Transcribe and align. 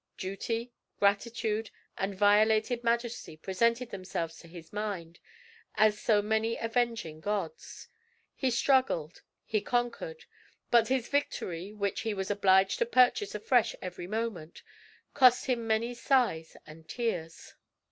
Duty, 0.17 0.73
gratitude, 0.97 1.69
and 1.95 2.17
violated 2.17 2.83
majesty 2.83 3.37
presented 3.37 3.91
themselves 3.91 4.39
to 4.39 4.47
his 4.47 4.73
mind 4.73 5.19
as 5.75 5.99
so 6.01 6.23
many 6.23 6.57
avenging 6.57 7.19
gods. 7.21 7.87
He 8.33 8.49
struggled; 8.49 9.21
he 9.45 9.61
conquered; 9.61 10.25
but 10.71 10.87
this 10.87 11.07
victory, 11.07 11.71
which 11.71 11.99
he 12.01 12.15
was 12.15 12.31
obliged 12.31 12.79
to 12.79 12.85
purchase 12.87 13.35
afresh 13.35 13.75
every 13.79 14.07
moment, 14.07 14.63
cost 15.13 15.45
him 15.45 15.67
many 15.67 15.93
sighs 15.93 16.57
and 16.65 16.89
tears. 16.89 17.53